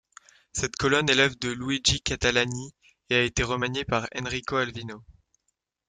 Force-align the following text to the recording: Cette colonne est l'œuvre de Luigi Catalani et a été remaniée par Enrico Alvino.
Cette 0.51 0.77
colonne 0.77 1.07
est 1.11 1.13
l'œuvre 1.13 1.35
de 1.39 1.51
Luigi 1.51 2.01
Catalani 2.01 2.73
et 3.11 3.15
a 3.17 3.21
été 3.21 3.43
remaniée 3.43 3.85
par 3.85 4.07
Enrico 4.19 4.55
Alvino. 4.55 5.03